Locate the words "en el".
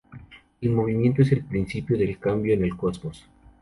2.55-2.75